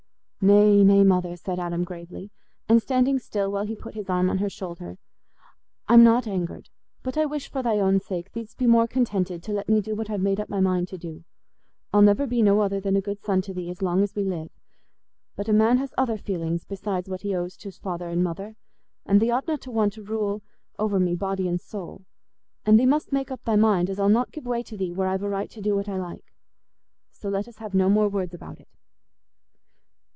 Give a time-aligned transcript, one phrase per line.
[0.43, 2.31] "Nay, nay, Mother," said Adam, gravely,
[2.67, 4.97] and standing still while he put his arm on her shoulder,
[5.87, 6.69] "I'm not angered.
[7.03, 9.93] But I wish, for thy own sake, thee'dst be more contented to let me do
[9.95, 11.23] what I've made up my mind to do.
[11.93, 14.23] I'll never be no other than a good son to thee as long as we
[14.23, 14.49] live.
[15.35, 18.55] But a man has other feelings besides what he owes to's father and mother,
[19.05, 20.41] and thee oughtna to want to rule
[20.79, 22.03] over me body and soul.
[22.65, 25.07] And thee must make up thy mind as I'll not give way to thee where
[25.09, 26.33] I've a right to do what I like.
[27.11, 28.67] So let us have no more words about it."